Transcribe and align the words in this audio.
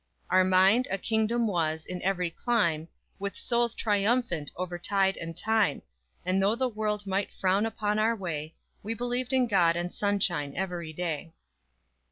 _Our 0.31 0.43
mind, 0.43 0.87
a 0.89 0.97
kingdom 0.97 1.45
was, 1.45 1.85
in 1.85 2.01
every 2.01 2.31
clime, 2.31 2.87
With 3.19 3.37
souls 3.37 3.75
triumphant 3.75 4.49
over 4.55 4.79
tide 4.79 5.15
and 5.15 5.37
time; 5.37 5.83
And 6.25 6.41
though 6.41 6.55
the 6.55 6.67
world 6.67 7.05
might 7.05 7.31
frown 7.31 7.67
upon 7.67 7.99
our 7.99 8.15
way 8.15 8.55
We 8.81 8.95
believed 8.95 9.31
in 9.31 9.45
God 9.45 9.75
and 9.75 9.93
sunshine 9.93 10.53
every 10.55 10.91
day! 10.91 11.33